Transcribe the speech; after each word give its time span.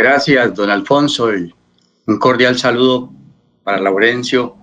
Gracias, 0.00 0.54
don 0.54 0.70
Alfonso, 0.70 1.36
y 1.36 1.54
un 2.06 2.18
cordial 2.18 2.56
saludo 2.56 3.12
para 3.62 3.78
Laurencio, 3.78 4.56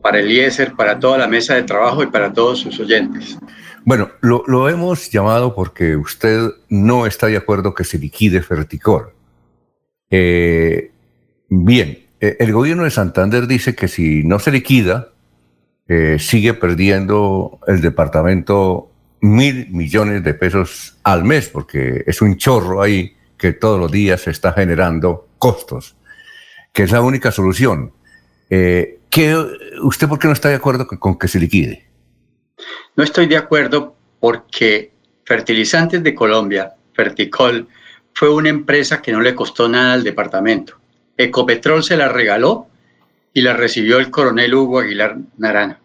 para 0.00 0.20
Eliezer, 0.20 0.74
para 0.76 1.00
toda 1.00 1.18
la 1.18 1.26
mesa 1.26 1.56
de 1.56 1.64
trabajo 1.64 2.04
y 2.04 2.06
para 2.06 2.32
todos 2.32 2.60
sus 2.60 2.78
oyentes. 2.78 3.36
Bueno, 3.84 4.12
lo, 4.20 4.68
hemos 4.68 5.10
llamado 5.10 5.56
porque 5.56 5.96
usted 5.96 6.50
no 6.68 7.04
está 7.04 7.26
de 7.26 7.36
acuerdo 7.36 7.74
que 7.74 7.82
se 7.82 7.98
liquide 7.98 8.42
Ferticor. 8.42 9.12
Eh, 10.08 10.92
bien, 11.48 12.06
eh, 12.20 12.36
el 12.38 12.52
gobierno 12.52 12.84
de 12.84 12.92
Santander 12.92 13.48
dice 13.48 13.74
que 13.74 13.88
si 13.88 14.22
no 14.22 14.38
se 14.38 14.52
liquida, 14.52 15.08
eh, 15.88 16.18
sigue 16.20 16.54
perdiendo 16.54 17.58
el 17.66 17.80
departamento 17.80 18.92
mil 19.20 19.68
millones 19.72 20.22
de 20.22 20.32
pesos 20.34 20.96
al 21.02 21.24
mes, 21.24 21.48
porque 21.48 22.04
es 22.06 22.22
un 22.22 22.36
chorro 22.36 22.82
ahí 22.82 23.16
que 23.40 23.54
todos 23.54 23.80
los 23.80 23.90
días 23.90 24.20
se 24.20 24.30
está 24.30 24.52
generando 24.52 25.26
costos, 25.38 25.96
que 26.72 26.82
es 26.82 26.92
la 26.92 27.00
única 27.00 27.32
solución. 27.32 27.92
Eh, 28.50 29.00
¿Usted 29.82 30.08
por 30.08 30.18
qué 30.18 30.28
no 30.28 30.34
está 30.34 30.50
de 30.50 30.56
acuerdo 30.56 30.86
con, 30.86 31.18
que 31.18 31.26
se 31.26 31.40
liquide? 31.40 31.88
No 32.96 33.02
estoy 33.02 33.26
de 33.26 33.38
acuerdo 33.38 33.96
porque 34.20 34.92
Fertilizantes 35.24 36.02
de 36.02 36.14
Colombia, 36.14 36.74
Ferticol, 36.92 37.66
fue 38.12 38.28
una 38.28 38.50
empresa 38.50 39.00
que 39.00 39.12
no 39.12 39.20
le 39.20 39.34
costó 39.34 39.68
nada 39.68 39.94
al 39.94 40.04
departamento. 40.04 40.74
Ecopetrol 41.16 41.82
se 41.82 41.96
la 41.96 42.08
regaló 42.08 42.66
y 43.32 43.40
la 43.40 43.54
recibió 43.54 43.98
el 43.98 44.10
coronel 44.10 44.54
Hugo 44.54 44.80
Aguilar 44.80 45.16
Narana. 45.38 45.80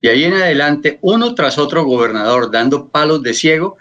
Y 0.00 0.08
ahí 0.08 0.24
en 0.24 0.34
adelante, 0.34 0.98
uno 1.02 1.34
tras 1.34 1.58
otro 1.58 1.84
gobernador 1.84 2.50
dando 2.50 2.88
palos 2.88 3.22
de 3.22 3.34
ciego, 3.34 3.76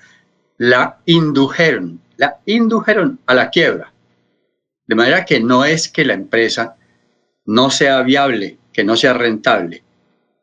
la 0.57 0.97
indujeron, 1.05 2.01
la 2.19 2.37
indujeron 2.45 3.17
a 3.27 3.33
la 3.33 3.49
quiebra. 3.49 3.93
De 4.85 4.93
manera 4.93 5.23
que 5.23 5.39
no 5.39 5.63
es 5.63 5.87
que 5.87 6.03
la 6.03 6.15
empresa 6.15 6.75
no 7.45 7.71
sea 7.71 8.01
viable, 8.01 8.57
que 8.73 8.83
no 8.83 8.97
sea 8.97 9.13
rentable. 9.13 9.81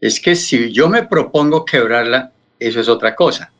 Es 0.01 0.19
que 0.19 0.37
si 0.37 0.73
yo 0.73 0.89
me 0.89 1.03
propongo 1.03 1.67
quebrarla, 1.67 2.33
eso 2.59 2.81
es 2.81 2.89
otra 2.89 3.15
cosa. 3.15 3.53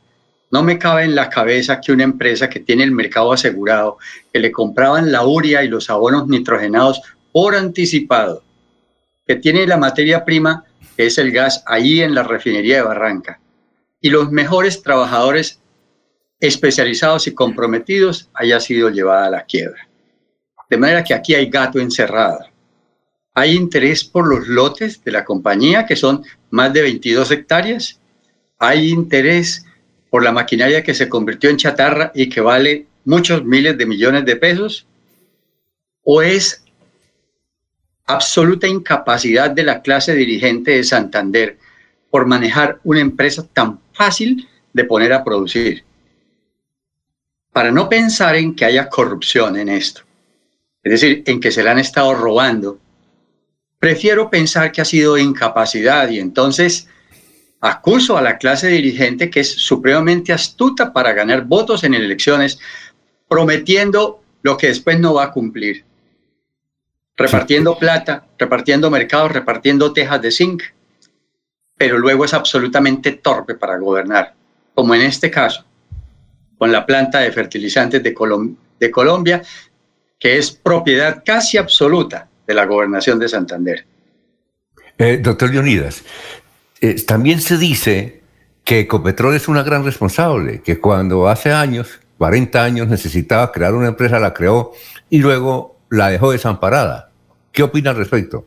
No 0.51 0.63
me 0.63 0.79
cabe 0.79 1.05
en 1.05 1.15
la 1.15 1.29
cabeza 1.29 1.79
que 1.79 1.93
una 1.93 2.05
empresa 2.05 2.49
que 2.49 2.61
tiene 2.61 2.85
el 2.85 2.93
mercado 2.93 3.35
asegurado, 3.35 3.99
que 4.33 4.39
le 4.39 4.51
compraban 4.51 5.13
la 5.13 5.27
uria 5.27 5.63
y 5.63 5.69
los 5.69 5.91
abonos 5.91 6.27
nitrogenados 6.27 7.03
por 7.33 7.55
anticipado, 7.55 8.43
que 9.27 9.37
tiene 9.37 9.67
la 9.67 9.77
materia 9.77 10.25
prima, 10.25 10.65
que 10.97 11.05
es 11.05 11.19
el 11.19 11.33
gas, 11.33 11.63
ahí 11.67 12.01
en 12.01 12.15
la 12.15 12.23
refinería 12.23 12.77
de 12.77 12.83
Barranca, 12.83 13.41
y 14.01 14.09
los 14.09 14.31
mejores 14.31 14.83
trabajadores 14.83 15.61
especializados 16.41 17.27
y 17.27 17.35
comprometidos 17.35 18.29
haya 18.35 18.61
sido 18.61 18.91
llevada 18.91 19.27
a 19.27 19.31
la 19.31 19.45
quiebra. 19.45 19.89
De 20.69 20.77
manera 20.77 21.05
que 21.05 21.15
aquí 21.15 21.35
hay 21.35 21.49
gato 21.49 21.79
encerrado. 21.79 22.41
Hay 23.35 23.55
interés 23.55 24.05
por 24.05 24.27
los 24.27 24.49
lotes 24.49 25.03
de 25.05 25.13
la 25.13 25.25
compañía, 25.25 25.87
que 25.87 25.97
son 25.97 26.25
más 26.51 26.73
de 26.73 26.83
22 26.83 27.31
hectáreas. 27.31 28.01
Hay 28.59 28.89
interés 28.89 29.65
por 30.11 30.23
la 30.23 30.33
maquinaria 30.33 30.83
que 30.83 30.95
se 30.95 31.09
convirtió 31.09 31.51
en 31.51 31.59
chatarra 31.59 32.13
y 32.15 32.29
que 32.29 32.41
vale 32.41 32.87
muchos 33.05 33.45
miles 33.45 33.77
de 33.77 33.87
millones 33.87 34.25
de 34.25 34.37
pesos. 34.37 34.87
O 36.03 36.23
es 36.23 36.65
absoluta 38.07 38.67
incapacidad 38.67 39.51
de 39.51 39.65
la 39.65 39.83
clase 39.83 40.15
dirigente 40.15 40.73
de 40.73 40.85
Santander 40.85 41.59
por 42.11 42.27
manejar 42.27 42.81
una 42.85 43.01
empresa 43.01 43.47
tan 43.53 43.81
fácil 43.93 44.49
de 44.73 44.85
poner 44.85 45.13
a 45.13 45.25
producir 45.25 45.86
para 47.57 47.73
no 47.73 47.89
pensar 47.89 48.37
en 48.37 48.55
que 48.55 48.67
haya 48.67 48.91
corrupción 48.91 49.57
en 49.57 49.71
esto, 49.71 50.03
es 50.83 50.93
decir, 50.93 51.23
en 51.25 51.41
que 51.41 51.51
se 51.51 51.65
le 51.65 51.71
han 51.71 51.79
estado 51.79 52.13
robando, 52.13 52.79
prefiero 53.79 54.29
pensar 54.29 54.71
que 54.71 54.83
ha 54.83 54.85
sido 54.85 55.17
incapacidad 55.17 56.11
y 56.11 56.21
entonces 56.21 56.87
acuso 57.63 58.19
a 58.19 58.21
la 58.21 58.37
clase 58.37 58.69
dirigente 58.69 59.31
que 59.31 59.41
es 59.41 59.51
supremamente 59.51 60.35
astuta 60.35 60.93
para 60.93 61.15
ganar 61.15 61.47
votos 61.47 61.83
en 61.83 61.95
elecciones, 61.95 62.59
prometiendo 63.27 64.21
lo 64.43 64.59
que 64.59 64.67
después 64.67 65.01
no 65.01 65.15
va 65.15 65.25
a 65.25 65.33
cumplir. 65.33 65.87
Repartiendo 67.17 67.79
plata, 67.79 68.27
repartiendo 68.37 68.91
mercados, 68.91 69.33
repartiendo 69.33 69.95
tejas 69.95 70.21
de 70.21 70.31
zinc, 70.31 70.63
pero 71.79 71.97
luego 71.97 72.27
es 72.27 72.35
absolutamente 72.35 73.13
torpe 73.13 73.55
para 73.55 73.79
gobernar, 73.79 74.35
como 74.75 74.95
en 74.95 75.01
este 75.01 75.31
caso 75.31 75.65
con 76.59 76.73
la 76.73 76.87
planta 76.87 77.21
de 77.21 77.33
fertilizantes 77.33 78.03
de, 78.03 78.15
de 78.81 78.91
Colombia, 78.91 79.43
que 80.19 80.39
es 80.39 80.51
propiedad 80.51 81.23
casi 81.25 81.59
absoluta 81.59 82.29
de 82.47 82.55
la 82.55 82.65
gobernación 82.65 83.19
de 83.19 83.29
Santander. 83.29 83.87
Eh, 84.99 85.19
doctor 85.23 85.51
Leonidas, 85.51 86.05
eh, 86.81 87.03
también 87.05 87.41
se 87.41 87.59
dice 87.59 88.23
que 88.65 88.81
Ecopetrol 88.81 89.35
es 89.35 89.49
una 89.49 89.63
gran 89.63 89.85
responsable, 89.85 90.63
que 90.63 90.81
cuando 90.81 91.29
hace 91.29 91.53
años, 91.53 92.01
40 92.19 92.65
años, 92.65 92.89
necesitaba 92.89 93.53
crear 93.53 93.75
una 93.75 93.89
empresa, 93.89 94.19
la 94.19 94.33
creó 94.33 94.73
y 95.11 95.19
luego 95.19 95.77
la 95.91 96.09
dejó 96.09 96.33
desamparada. 96.33 97.11
¿Qué 97.53 97.63
opina 97.63 97.91
al 97.91 97.97
respecto? 97.97 98.47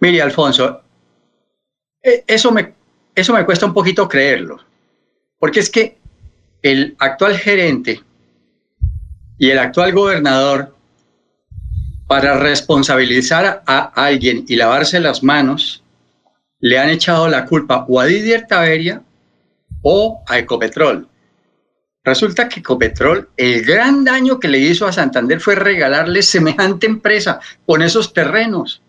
Mire, 0.00 0.20
Alfonso, 0.20 0.82
eh, 2.02 2.24
eso 2.26 2.50
me, 2.50 2.74
eso 3.14 3.32
me 3.32 3.44
cuesta 3.44 3.66
un 3.66 3.72
poquito 3.72 4.08
creerlo, 4.08 4.58
porque 5.38 5.60
es 5.60 5.70
que 5.70 6.01
el 6.62 6.96
actual 6.98 7.36
gerente 7.36 8.00
y 9.38 9.50
el 9.50 9.58
actual 9.58 9.92
gobernador 9.92 10.74
para 12.06 12.38
responsabilizar 12.38 13.62
a 13.66 13.92
alguien 13.94 14.44
y 14.46 14.56
lavarse 14.56 15.00
las 15.00 15.22
manos, 15.22 15.82
le 16.60 16.78
han 16.78 16.90
echado 16.90 17.28
la 17.28 17.46
culpa 17.46 17.84
o 17.88 18.00
a 18.00 18.06
Didier 18.06 18.46
Taveria 18.46 19.02
o 19.82 20.22
a 20.26 20.38
Ecopetrol. 20.38 21.08
Resulta 22.04 22.48
que 22.48 22.60
Ecopetrol, 22.60 23.28
el 23.36 23.64
gran 23.64 24.04
daño 24.04 24.38
que 24.38 24.48
le 24.48 24.58
hizo 24.58 24.86
a 24.86 24.92
Santander 24.92 25.40
fue 25.40 25.54
regalarle 25.54 26.22
semejante 26.22 26.86
empresa 26.86 27.40
con 27.66 27.82
esos 27.82 28.12
terrenos, 28.12 28.82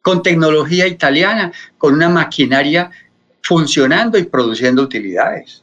con 0.00 0.22
tecnología 0.22 0.86
italiana, 0.86 1.52
con 1.78 1.94
una 1.94 2.08
maquinaria 2.08 2.90
funcionando 3.42 4.18
y 4.18 4.24
produciendo 4.24 4.82
utilidades. 4.82 5.61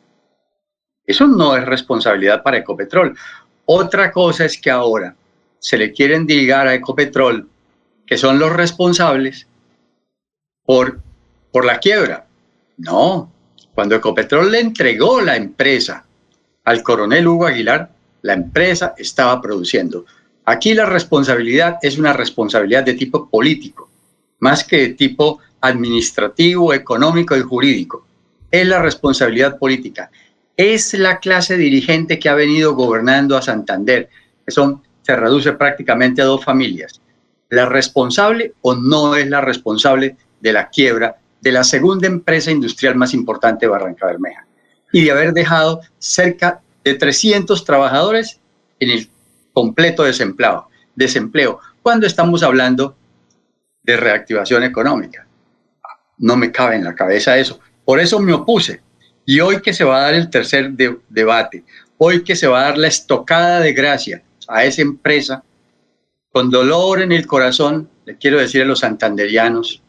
Eso 1.10 1.26
no 1.26 1.58
es 1.58 1.66
responsabilidad 1.66 2.44
para 2.44 2.58
Ecopetrol. 2.58 3.18
Otra 3.66 4.12
cosa 4.12 4.46
es 4.46 4.62
que 4.62 4.70
ahora 4.70 5.16
se 5.58 5.76
le 5.76 5.92
quieren 5.92 6.28
digar 6.28 6.68
a 6.68 6.76
Ecopetrol 6.76 7.50
que 8.06 8.16
son 8.16 8.38
los 8.38 8.54
responsables 8.54 9.48
por, 10.64 11.00
por 11.52 11.66
la 11.66 11.80
quiebra. 11.80 12.28
No, 12.78 13.32
cuando 13.74 13.96
Ecopetrol 13.96 14.52
le 14.52 14.60
entregó 14.60 15.20
la 15.20 15.36
empresa 15.36 16.06
al 16.66 16.84
coronel 16.84 17.28
Hugo 17.28 17.48
Aguilar, 17.48 17.90
la 18.22 18.34
empresa 18.34 18.94
estaba 18.96 19.42
produciendo. 19.42 20.06
Aquí 20.46 20.76
la 20.76 20.86
responsabilidad 20.86 21.80
es 21.82 21.98
una 21.98 22.14
responsabilidad 22.14 22.84
de 22.84 22.94
tipo 22.94 23.28
político, 23.28 23.90
más 24.42 24.64
que 24.64 24.78
de 24.78 24.90
tipo 24.90 25.40
administrativo, 25.60 26.72
económico 26.72 27.36
y 27.36 27.42
jurídico. 27.42 28.06
Es 28.52 28.68
la 28.68 28.80
responsabilidad 28.80 29.58
política 29.58 30.12
es 30.60 30.94
la 30.94 31.20
clase 31.20 31.56
dirigente 31.56 32.20
que 32.20 32.28
ha 32.28 32.34
venido 32.34 32.76
gobernando 32.76 33.38
a 33.38 33.42
Santander, 33.42 34.10
que 34.46 34.52
son, 34.52 34.84
se 35.04 35.16
reduce 35.16 35.54
prácticamente 35.54 36.22
a 36.22 36.26
dos 36.26 36.44
familias. 36.44 37.00
La 37.48 37.66
responsable 37.66 38.56
o 38.62 38.76
no 38.76 39.16
es 39.16 39.30
la 39.30 39.40
responsable 39.40 40.18
de 40.42 40.52
la 40.52 40.68
quiebra 40.68 41.16
de 41.40 41.54
la 41.54 41.64
segunda 41.64 42.08
empresa 42.08 42.52
industrial 42.52 42.96
más 42.96 43.14
importante 43.14 43.66
de 43.66 43.70
Barranca 43.70 44.08
Bermeja 44.08 44.46
y 44.92 45.06
de 45.06 45.12
haber 45.12 45.32
dejado 45.32 45.80
cerca 45.98 46.60
de 46.84 46.96
300 46.96 47.64
trabajadores 47.64 48.42
en 48.82 48.90
el 48.90 49.10
completo 49.54 50.04
desempleo, 50.04 50.68
desempleo 50.94 51.62
cuando 51.82 52.06
estamos 52.06 52.44
hablando 52.44 52.98
de 53.82 53.96
reactivación 53.96 54.66
económica. 54.66 55.26
No 56.18 56.36
me 56.36 56.52
cabe 56.52 56.76
en 56.76 56.84
la 56.84 56.96
cabeza 56.96 57.38
eso. 57.38 57.62
Por 57.86 58.02
eso 58.02 58.20
me 58.20 58.34
opuse 58.34 58.82
y 59.30 59.42
hoy 59.42 59.62
que 59.62 59.74
se 59.74 59.84
va 59.84 59.98
a 59.98 60.02
dar 60.06 60.16
el 60.16 60.32
tercer 60.32 60.72
debate, 61.08 61.64
hoy 62.00 62.24
que 62.24 62.36
se 62.36 62.48
va 62.48 62.62
a 62.62 62.64
dar 62.64 62.80
la 62.80 62.88
estocada 62.88 63.60
de 63.60 63.74
gracia 63.74 64.24
a 64.48 64.66
esa 64.66 64.82
empresa, 64.82 65.44
con 66.32 66.50
dolor 66.50 67.00
en 67.00 67.12
el 67.12 67.28
corazón, 67.28 67.88
le 68.06 68.18
quiero 68.18 68.40
decir 68.40 68.64
a 68.64 68.66
los 68.66 68.80
santanderianos, 68.80 69.84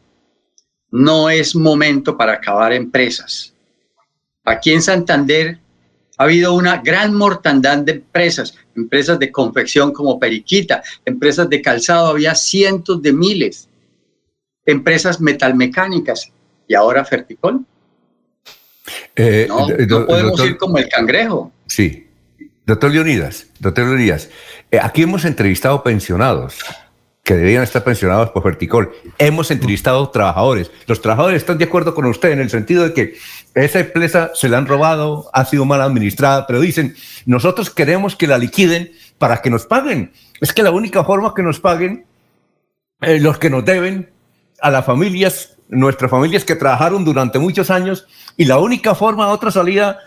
no 0.91 1.31
es 1.31 1.55
momento 1.55 2.15
para 2.15 2.33
acabar 2.33 2.71
empresas. 2.71 3.51
Aquí 4.45 4.73
en 4.73 4.83
Santander 4.83 5.57
ha 6.19 6.23
habido 6.25 6.53
una 6.53 6.77
gran 6.77 7.15
mortandad 7.15 7.79
de 7.79 7.93
empresas, 7.93 8.53
empresas 8.75 9.17
de 9.17 9.31
confección 9.31 9.91
como 9.91 10.19
Periquita, 10.19 10.83
empresas 11.03 11.49
de 11.49 11.63
calzado, 11.63 12.09
había 12.09 12.35
cientos 12.35 13.01
de 13.01 13.11
miles, 13.11 13.67
empresas 14.67 15.19
metalmecánicas 15.19 16.31
y 16.67 16.75
ahora 16.75 17.03
Ferticol. 17.03 17.65
Eh, 19.15 19.47
no, 19.47 19.67
podemos 20.05 20.45
ir 20.45 20.57
como 20.57 20.77
el 20.77 20.87
cangrejo. 20.89 21.51
Sí. 21.67 22.07
Doctor 22.65 22.91
Leonidas, 22.91 23.47
doctor 23.59 23.85
Leonidas, 23.85 24.29
eh, 24.69 24.79
aquí 24.81 25.01
hemos 25.01 25.25
entrevistado 25.25 25.83
pensionados 25.83 26.59
que 27.23 27.35
deberían 27.35 27.63
estar 27.63 27.83
pensionados 27.83 28.29
por 28.31 28.43
Verticol. 28.43 28.91
Hemos 29.17 29.51
entrevistado 29.51 30.09
trabajadores. 30.09 30.71
Los 30.87 31.01
trabajadores 31.01 31.41
están 31.41 31.57
de 31.57 31.65
acuerdo 31.65 31.93
con 31.93 32.05
usted 32.05 32.31
en 32.31 32.39
el 32.39 32.49
sentido 32.49 32.83
de 32.83 32.93
que 32.93 33.15
esa 33.53 33.79
empresa 33.79 34.31
se 34.33 34.49
la 34.49 34.57
han 34.57 34.67
robado, 34.67 35.29
ha 35.33 35.45
sido 35.45 35.65
mal 35.65 35.81
administrada, 35.81 36.47
pero 36.47 36.59
dicen, 36.59 36.95
nosotros 37.25 37.69
queremos 37.69 38.15
que 38.15 38.27
la 38.27 38.37
liquiden 38.37 38.91
para 39.17 39.41
que 39.41 39.49
nos 39.49 39.65
paguen. 39.65 40.11
Es 40.39 40.53
que 40.53 40.63
la 40.63 40.71
única 40.71 41.03
forma 41.03 41.33
que 41.35 41.43
nos 41.43 41.59
paguen 41.59 42.05
eh, 43.01 43.19
los 43.19 43.37
que 43.39 43.49
nos 43.49 43.65
deben 43.65 44.09
a 44.61 44.69
las 44.69 44.85
familias, 44.85 45.57
nuestras 45.71 46.11
familias 46.11 46.45
que 46.45 46.55
trabajaron 46.55 47.03
durante 47.03 47.39
muchos 47.39 47.71
años, 47.71 48.05
y 48.37 48.45
la 48.45 48.59
única 48.59 48.93
forma, 48.93 49.29
otra 49.29 49.49
salida 49.49 49.99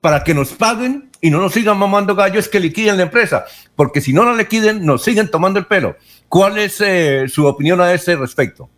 para 0.00 0.24
que 0.24 0.34
nos 0.34 0.52
paguen 0.52 1.10
y 1.20 1.30
no 1.30 1.40
nos 1.40 1.52
sigan 1.52 1.78
mamando 1.78 2.14
gallo 2.16 2.40
es 2.40 2.48
que 2.48 2.58
liquiden 2.58 2.96
la 2.96 3.04
empresa, 3.04 3.44
porque 3.76 4.00
si 4.00 4.12
no 4.12 4.24
la 4.24 4.34
liquiden, 4.34 4.84
nos 4.84 5.02
siguen 5.04 5.30
tomando 5.30 5.60
el 5.60 5.66
pelo. 5.66 5.96
¿Cuál 6.28 6.58
es 6.58 6.80
eh, 6.80 7.28
su 7.28 7.46
opinión 7.46 7.80
a 7.80 7.92
ese 7.92 8.16
respecto? 8.16 8.68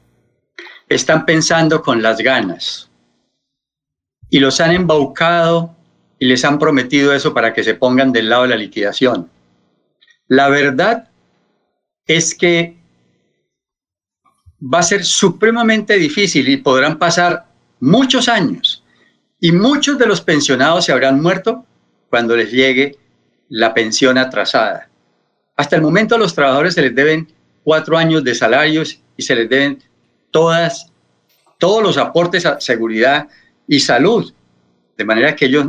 Están 0.89 1.25
pensando 1.25 1.81
con 1.83 2.03
las 2.03 2.19
ganas 2.19 2.91
y 4.29 4.41
los 4.41 4.61
han 4.61 4.73
embaucado 4.73 5.75
y 6.19 6.27
les 6.27 6.45
han 6.45 6.59
prometido 6.59 7.15
eso 7.15 7.33
para 7.33 7.55
que 7.55 7.65
se 7.65 7.75
pongan 7.75 8.13
del 8.13 8.29
lado 8.29 8.43
de 8.43 8.49
la 8.51 8.57
liquidación. 8.57 9.31
La 10.29 10.49
verdad 10.49 11.09
es 12.07 12.35
que 12.35 12.77
va 14.73 14.79
a 14.79 14.83
ser 14.83 15.05
supremamente 15.05 15.95
difícil 15.95 16.49
y 16.49 16.57
podrán 16.57 16.99
pasar 16.99 17.47
muchos 17.81 18.29
años 18.29 18.83
y 19.41 19.53
muchos 19.53 19.99
de 19.99 20.07
los 20.07 20.23
pensionados 20.23 20.87
se 20.87 20.93
habrán 20.93 21.21
muerto 21.21 21.67
cuando 22.09 22.35
les 22.35 22.51
llegue 22.51 22.97
la 23.51 23.75
pensión 23.75 24.17
atrasada. 24.17 24.89
Hasta 25.55 25.77
el 25.77 25.83
momento 25.83 26.15
a 26.15 26.19
los 26.19 26.35
trabajadores 26.35 26.73
se 26.73 26.81
les 26.81 26.95
deben 26.95 27.29
cuatro 27.63 27.99
años 27.99 28.25
de 28.25 28.35
salarios 28.35 29.01
y 29.19 29.23
se 29.23 29.37
les 29.37 29.49
deben 29.51 29.83
todas, 30.31 30.91
todos 31.59 31.83
los 31.83 31.99
aportes 31.99 32.47
a 32.47 32.59
seguridad 32.59 33.29
y 33.69 33.81
salud. 33.81 34.33
De 34.97 35.05
manera 35.05 35.37
que 35.37 35.45
ellos, 35.45 35.67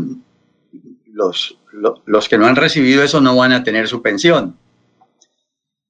los, 1.12 1.59
los, 2.06 2.30
que 2.30 2.38
no 2.38 2.45
han 2.45 2.56
recibido 2.56 3.03
eso, 3.03 3.19
no 3.19 3.36
van 3.36 3.51
a 3.51 3.63
tener 3.63 3.89
su 3.89 4.01
pensión. 4.01 4.57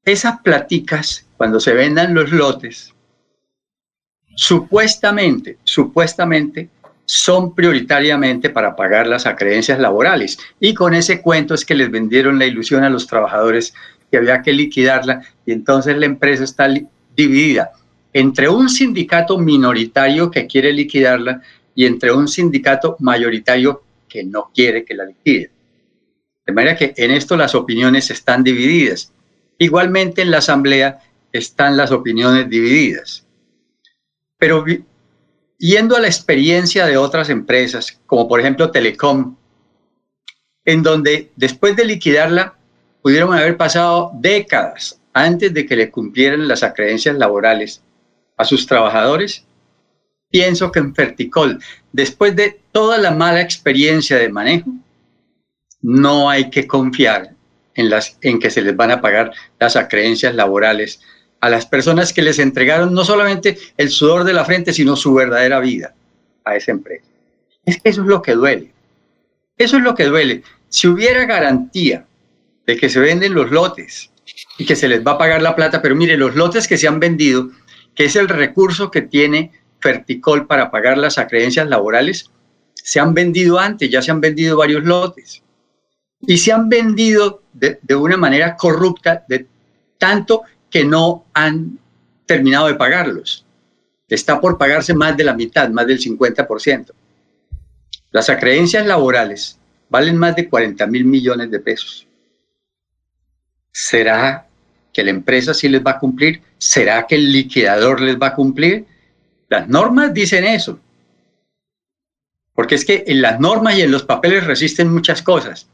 Esas 0.04 0.40
platicas, 0.42 1.28
cuando 1.38 1.60
se 1.60 1.74
vendan 1.74 2.16
los 2.16 2.32
lotes, 2.32 2.95
supuestamente, 4.36 5.58
supuestamente, 5.64 6.70
son 7.06 7.54
prioritariamente 7.54 8.50
para 8.50 8.76
pagar 8.76 9.08
las 9.08 9.26
acreencias 9.26 9.80
laborales. 9.80 10.38
Y 10.60 10.74
con 10.74 10.94
ese 10.94 11.22
cuento 11.22 11.54
es 11.54 11.66
que 11.66 11.76
les 11.76 11.92
vendieron 11.92 12.40
la 12.40 12.46
ilusión 12.46 12.84
a 12.84 12.90
los 12.90 13.08
trabajadores 13.08 13.74
que 14.10 14.18
había 14.18 14.42
que 14.42 14.54
liquidarla 14.54 15.22
y 15.46 15.52
entonces 15.52 15.98
la 15.98 16.06
empresa 16.06 16.44
está 16.44 16.68
dividida 17.16 17.72
entre 18.14 18.48
un 18.48 18.70
sindicato 18.70 19.38
minoritario 19.38 20.32
que 20.32 20.48
quiere 20.48 20.72
liquidarla 20.72 21.42
y 21.76 21.86
entre 21.86 22.14
un 22.14 22.28
sindicato 22.28 22.96
mayoritario 23.00 23.84
que 24.08 24.24
no 24.24 24.52
quiere 24.54 24.86
que 24.86 24.94
la 24.94 25.06
liquide. 25.06 25.52
De 26.46 26.54
manera 26.54 26.78
que 26.78 26.94
en 26.96 27.12
esto 27.12 27.36
las 27.36 27.56
opiniones 27.56 28.10
están 28.12 28.44
divididas. 28.44 29.12
Igualmente 29.58 30.22
en 30.22 30.32
la 30.32 30.38
asamblea 30.38 31.00
están 31.34 31.76
las 31.76 31.92
opiniones 31.92 32.50
divididas. 32.50 33.25
Pero 34.38 34.66
yendo 35.58 35.96
a 35.96 36.00
la 36.00 36.08
experiencia 36.08 36.86
de 36.86 36.98
otras 36.98 37.30
empresas, 37.30 38.00
como 38.06 38.28
por 38.28 38.40
ejemplo 38.40 38.72
Telecom, 38.72 39.36
en 40.66 40.84
donde 40.84 41.32
después 41.36 41.76
de 41.76 41.86
liquidarla 41.86 42.56
pudieron 43.02 43.34
haber 43.34 43.56
pasado 43.56 44.12
décadas 44.16 45.00
antes 45.14 45.54
de 45.54 45.66
que 45.66 45.76
le 45.76 45.92
cumplieran 45.92 46.48
las 46.48 46.64
acreencias 46.64 47.16
laborales 47.16 47.82
a 48.36 48.44
sus 48.44 48.68
trabajadores, 48.68 49.46
pienso 50.30 50.72
que 50.72 50.80
en 50.80 50.94
Ferticol, 50.94 51.60
después 51.94 52.36
de 52.36 52.60
toda 52.72 52.98
la 52.98 53.12
mala 53.12 53.42
experiencia 53.42 54.18
de 54.18 54.30
manejo, 54.30 54.72
no 55.82 56.30
hay 56.30 56.50
que 56.50 56.68
confiar 56.68 57.32
en, 57.76 57.90
las, 57.90 58.18
en 58.22 58.40
que 58.40 58.50
se 58.50 58.62
les 58.62 58.76
van 58.76 58.92
a 58.92 59.02
pagar 59.02 59.32
las 59.60 59.76
acreencias 59.76 60.36
laborales 60.36 61.00
a 61.46 61.50
las 61.52 61.68
personas 61.68 62.12
que 62.12 62.24
les 62.24 62.40
entregaron 62.40 62.92
no 62.92 63.06
solamente 63.06 63.60
el 63.78 63.92
sudor 63.92 64.24
de 64.24 64.34
la 64.34 64.46
frente, 64.46 64.74
sino 64.74 64.96
su 64.96 65.14
verdadera 65.14 65.60
vida 65.60 65.94
a 66.44 66.56
esa 66.56 66.72
empresa. 66.72 67.06
Es 67.64 67.80
que 67.80 67.90
eso 67.90 68.02
es 68.02 68.08
lo 68.08 68.24
que 68.24 68.34
duele. 68.34 68.72
Eso 69.56 69.78
es 69.78 69.84
lo 69.84 69.94
que 69.94 70.06
duele. 70.06 70.42
Si 70.70 70.88
hubiera 70.88 71.24
garantía 71.26 72.08
de 72.66 72.78
que 72.78 72.90
se 72.90 73.00
venden 73.00 73.36
los 73.36 73.52
lotes 73.52 74.10
y 74.58 74.66
que 74.66 74.76
se 74.76 74.88
les 74.88 75.06
va 75.06 75.12
a 75.12 75.18
pagar 75.20 75.44
la 75.44 75.56
plata, 75.56 75.84
pero 75.84 75.96
mire, 75.96 76.18
los 76.18 76.36
lotes 76.36 76.68
que 76.68 76.80
se 76.80 76.88
han 76.88 77.00
vendido, 77.00 77.52
que 77.94 78.06
es 78.06 78.16
el 78.16 78.28
recurso 78.28 78.90
que 78.90 79.04
tiene 79.04 79.52
Ferticol 79.82 80.48
para 80.48 80.72
pagar 80.72 80.98
las 80.98 81.20
acreencias 81.20 81.68
laborales, 81.68 82.32
se 82.74 83.00
han 83.00 83.14
vendido 83.14 83.60
antes, 83.60 83.92
ya 83.92 84.02
se 84.02 84.10
han 84.10 84.20
vendido 84.20 84.58
varios 84.58 84.84
lotes. 84.84 85.44
Y 86.22 86.40
se 86.40 86.52
han 86.52 86.70
vendido 86.70 87.44
de, 87.54 87.78
de 87.84 87.96
una 87.96 88.18
manera 88.18 88.56
corrupta, 88.56 89.24
de 89.30 89.46
tanto 90.00 90.42
que 90.76 90.84
no 90.84 91.24
han 91.34 91.80
terminado 92.26 92.68
de 92.68 92.74
pagarlos. 92.74 93.46
Está 94.10 94.42
por 94.42 94.58
pagarse 94.58 94.94
más 94.94 95.16
de 95.16 95.24
la 95.24 95.34
mitad, 95.34 95.70
más 95.70 95.88
del 95.88 96.02
50%. 96.02 96.92
Las 98.12 98.30
acreencias 98.30 98.86
laborales 98.86 99.58
valen 99.90 100.18
más 100.18 100.36
de 100.36 100.50
40 100.50 100.86
mil 100.88 101.06
millones 101.06 101.50
de 101.50 101.62
pesos. 101.62 102.06
¿Será 103.72 104.48
que 104.92 105.02
la 105.02 105.12
empresa 105.12 105.54
sí 105.54 105.70
les 105.70 105.82
va 105.82 105.92
a 105.92 106.00
cumplir? 106.00 106.42
¿Será 106.58 107.08
que 107.08 107.16
el 107.16 107.32
liquidador 107.32 108.02
les 108.02 108.18
va 108.22 108.28
a 108.28 108.36
cumplir? 108.36 108.86
Las 109.48 109.70
normas 109.70 110.14
dicen 110.14 110.44
eso. 110.44 110.78
Porque 112.54 112.76
es 112.76 112.84
que 112.84 113.06
en 113.08 113.22
las 113.22 113.40
normas 113.40 113.78
y 113.78 113.82
en 113.82 113.92
los 113.92 114.04
papeles 114.04 114.46
resisten 114.46 114.92
muchas 114.92 115.22
cosas. 115.22 115.70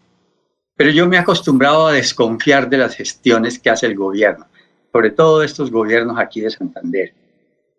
Pero 0.75 0.91
yo 0.91 1.07
me 1.07 1.15
he 1.15 1.19
acostumbrado 1.19 1.87
a 1.87 1.93
desconfiar 1.93 2.69
de 2.69 2.77
las 2.77 2.95
gestiones 2.95 3.57
que 3.57 3.71
hace 3.71 3.87
el 3.87 3.95
gobierno 3.95 4.45
sobre 4.91 5.11
todo 5.11 5.43
estos 5.43 5.71
gobiernos 5.71 6.17
aquí 6.19 6.41
de 6.41 6.51
Santander. 6.51 7.13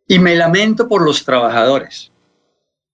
Y 0.06 0.18
me 0.18 0.34
lamento 0.34 0.88
por 0.88 1.02
los 1.02 1.24
trabajadores, 1.24 2.10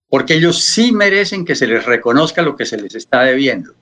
porque 0.08 0.34
ellos 0.34 0.62
sí 0.62 0.92
merecen 0.92 1.44
que 1.44 1.54
se 1.54 1.66
les 1.66 1.84
reconozca 1.84 2.42
lo 2.42 2.56
que 2.56 2.66
se 2.66 2.76
les 2.76 2.94
está 2.94 3.22
debiendo. 3.22 3.72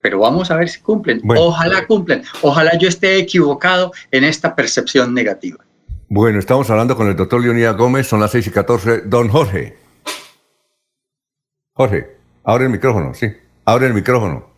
Pero 0.00 0.20
vamos 0.20 0.50
a 0.50 0.56
ver 0.56 0.68
si 0.68 0.80
cumplen. 0.80 1.20
Ojalá 1.36 1.86
cumplen. 1.86 2.22
Ojalá 2.42 2.78
yo 2.78 2.88
esté 2.88 3.16
equivocado 3.16 3.92
en 4.10 4.24
esta 4.24 4.54
percepción 4.54 5.12
negativa. 5.14 5.64
Bueno, 6.08 6.38
estamos 6.38 6.70
hablando 6.70 6.96
con 6.96 7.08
el 7.08 7.16
doctor 7.16 7.40
Leonidas 7.40 7.76
Gómez, 7.76 8.06
son 8.06 8.20
las 8.20 8.30
6 8.30 8.46
y 8.46 8.50
14. 8.50 9.00
Don 9.06 9.28
Jorge. 9.28 9.76
Jorge, 11.72 12.16
abre 12.44 12.66
el 12.66 12.70
micrófono, 12.70 13.12
sí. 13.14 13.32
Abre 13.64 13.88
el 13.88 13.94
micrófono. 13.94 14.55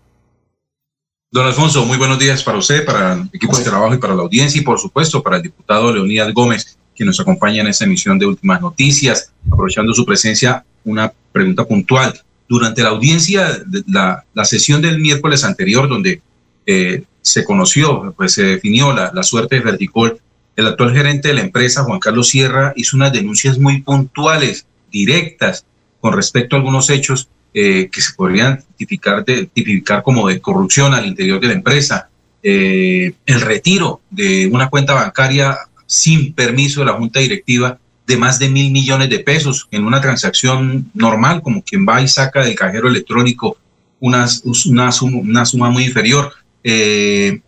Don 1.30 1.46
Alfonso, 1.46 1.84
muy 1.84 1.98
buenos 1.98 2.18
días 2.18 2.42
para 2.42 2.56
usted, 2.56 2.86
para 2.86 3.12
el 3.12 3.28
equipo 3.30 3.54
de 3.58 3.62
trabajo 3.62 3.92
y 3.92 3.98
para 3.98 4.14
la 4.14 4.22
audiencia 4.22 4.58
y 4.58 4.64
por 4.64 4.78
supuesto 4.78 5.22
para 5.22 5.36
el 5.36 5.42
diputado 5.42 5.92
Leonidas 5.92 6.32
Gómez, 6.32 6.78
que 6.94 7.04
nos 7.04 7.20
acompaña 7.20 7.60
en 7.60 7.66
esta 7.66 7.84
emisión 7.84 8.18
de 8.18 8.24
Últimas 8.24 8.62
Noticias. 8.62 9.30
Aprovechando 9.46 9.92
su 9.92 10.06
presencia, 10.06 10.64
una 10.84 11.12
pregunta 11.30 11.66
puntual. 11.66 12.18
Durante 12.48 12.82
la 12.82 12.88
audiencia, 12.88 13.62
la, 13.86 14.24
la 14.32 14.44
sesión 14.46 14.80
del 14.80 15.00
miércoles 15.00 15.44
anterior, 15.44 15.86
donde 15.86 16.22
eh, 16.64 17.04
se 17.20 17.44
conoció, 17.44 18.14
pues 18.16 18.32
se 18.32 18.44
definió 18.44 18.94
la, 18.94 19.12
la 19.12 19.22
suerte 19.22 19.56
de 19.56 19.62
Verticol, 19.62 20.18
el 20.56 20.66
actual 20.66 20.94
gerente 20.94 21.28
de 21.28 21.34
la 21.34 21.42
empresa, 21.42 21.84
Juan 21.84 22.00
Carlos 22.00 22.28
Sierra, 22.28 22.72
hizo 22.74 22.96
unas 22.96 23.12
denuncias 23.12 23.58
muy 23.58 23.82
puntuales, 23.82 24.64
directas, 24.90 25.66
con 26.00 26.14
respecto 26.14 26.56
a 26.56 26.58
algunos 26.58 26.88
hechos 26.88 27.28
eh, 27.54 27.88
que 27.90 28.00
se 28.00 28.12
podrían 28.12 28.62
tipificar, 28.76 30.02
como 30.02 30.28
de 30.28 30.40
corrupción 30.40 30.94
al 30.94 31.06
interior 31.06 31.40
de 31.40 31.48
la 31.48 31.54
empresa, 31.54 32.08
eh, 32.42 33.14
el 33.26 33.40
retiro 33.40 34.00
de 34.10 34.48
una 34.52 34.68
cuenta 34.68 34.94
bancaria 34.94 35.56
sin 35.86 36.34
permiso 36.34 36.80
de 36.80 36.86
la 36.86 36.92
junta 36.92 37.20
directiva 37.20 37.78
de 38.06 38.16
más 38.16 38.38
de 38.38 38.48
mil 38.48 38.70
millones 38.72 39.10
de 39.10 39.18
pesos 39.20 39.68
en 39.70 39.84
una 39.84 40.00
transacción 40.00 40.90
normal, 40.94 41.42
como 41.42 41.62
quien 41.62 41.86
va 41.86 42.00
y 42.00 42.08
saca 42.08 42.44
del 42.44 42.54
cajero 42.54 42.88
electrónico 42.88 43.58
una, 44.00 44.26
una 44.66 45.44
suma 45.44 45.70
muy 45.70 45.84
inferior. 45.84 46.32
Eh, 46.64 47.40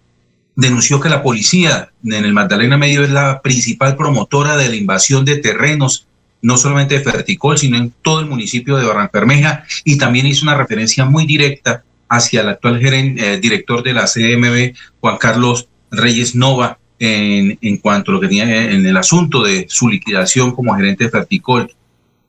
denunció 0.57 1.01
que 1.01 1.09
la 1.09 1.23
policía 1.23 1.91
en 2.05 2.25
el 2.25 2.33
Magdalena 2.33 2.77
Medio 2.77 3.03
es 3.03 3.11
la 3.11 3.41
principal 3.41 3.97
promotora 3.97 4.57
de 4.57 4.69
la 4.69 4.77
invasión 4.77 5.25
de 5.25 5.37
terrenos 5.37 6.07
no 6.43 6.57
solamente 6.57 6.99
de 6.99 7.05
Ferticol, 7.05 7.59
sino 7.59 7.77
en 7.77 7.93
todo 8.03 8.21
el 8.21 8.27
municipio 8.27 8.77
de 8.77 8.87
Barranquermeja, 8.87 9.65
y 9.85 9.99
también 9.99 10.27
hizo 10.27 10.45
una 10.45 10.57
referencia 10.57 11.05
muy 11.05 11.27
directa 11.27 11.85
hacia 12.09 12.41
el 12.41 12.49
actual 12.49 12.81
gerente, 12.81 13.35
eh, 13.35 13.39
director 13.39 13.83
de 13.83 13.93
la 13.93 14.07
CMB, 14.07 14.75
Juan 15.01 15.19
Carlos 15.19 15.69
Reyes 15.91 16.35
Nova, 16.35 16.79
en, 16.99 17.59
en 17.61 17.77
cuanto 17.79 18.11
a 18.11 18.15
lo 18.15 18.21
que 18.21 18.29
tenía 18.29 18.71
en 18.71 18.85
el 18.85 18.97
asunto 18.97 19.43
de 19.43 19.67
su 19.69 19.89
liquidación 19.89 20.53
como 20.53 20.75
gerente 20.75 21.05
de 21.05 21.11
Ferticol. 21.11 21.73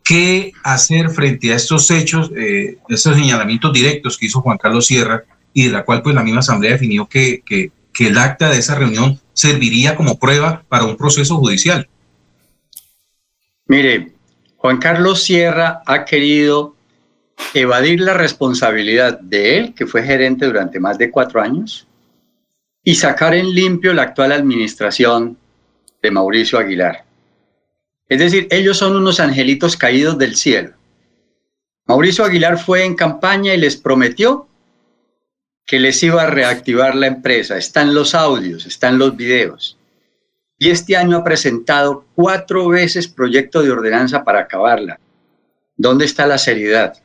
¿Qué 0.04 0.52
hacer 0.64 1.10
frente 1.10 1.52
a 1.52 1.56
estos 1.56 1.92
hechos, 1.92 2.32
eh, 2.36 2.78
estos 2.90 3.16
señalamientos 3.16 3.74
directos 3.74 4.18
que 4.18 4.28
hizo 4.28 4.42
Juan 4.42 4.58
Carlos 4.58 4.88
Sierra 4.88 5.24
y 5.54 5.66
de 5.66 5.72
la 5.72 5.84
cual 5.84 6.02
pues 6.02 6.16
la 6.16 6.24
misma 6.24 6.40
Asamblea 6.40 6.74
definió 6.74 7.08
que, 7.08 7.44
que 7.46 8.08
el 8.08 8.18
acta 8.18 8.50
de 8.50 8.60
esa 8.60 8.76
reunión 8.76 9.20
serviría 9.34 9.96
como 9.96 10.18
prueba 10.18 10.64
para 10.70 10.86
un 10.86 10.98
proceso 10.98 11.38
judicial? 11.38 11.88
Mire, 13.72 14.12
Juan 14.58 14.80
Carlos 14.80 15.24
Sierra 15.24 15.82
ha 15.86 16.04
querido 16.04 16.76
evadir 17.54 18.02
la 18.02 18.14
responsabilidad 18.14 19.18
de 19.22 19.58
él, 19.58 19.74
que 19.74 19.88
fue 19.88 20.04
gerente 20.04 20.46
durante 20.46 20.78
más 20.78 20.98
de 20.98 21.10
cuatro 21.10 21.42
años, 21.42 21.88
y 22.84 22.96
sacar 22.96 23.34
en 23.34 23.56
limpio 23.56 23.94
la 23.94 24.02
actual 24.02 24.34
administración 24.34 25.38
de 26.02 26.12
Mauricio 26.12 26.60
Aguilar. 26.60 27.06
Es 28.10 28.20
decir, 28.20 28.50
ellos 28.52 28.78
son 28.78 28.98
unos 28.98 29.22
angelitos 29.22 29.78
caídos 29.78 30.18
del 30.18 30.36
cielo. 30.36 30.74
Mauricio 31.86 32.26
Aguilar 32.26 32.60
fue 32.60 32.84
en 32.84 32.96
campaña 32.96 33.54
y 33.54 33.58
les 33.58 33.78
prometió 33.78 34.50
que 35.66 35.80
les 35.80 36.04
iba 36.04 36.24
a 36.24 36.30
reactivar 36.30 36.94
la 36.94 37.08
empresa. 37.08 37.58
Están 37.58 37.94
los 37.94 38.16
audios, 38.16 38.66
están 38.66 38.98
los 38.98 39.16
videos. 39.16 39.78
Y 40.62 40.70
este 40.70 40.96
año 40.96 41.18
ha 41.18 41.24
presentado 41.24 42.06
cuatro 42.14 42.70
veces 42.70 43.08
proyecto 43.08 43.64
de 43.64 43.72
ordenanza 43.72 44.24
para 44.24 44.42
acabarla. 44.42 45.00
¿Dónde 45.76 46.06
está 46.06 46.28
la 46.28 46.38
seriedad? 46.38 47.02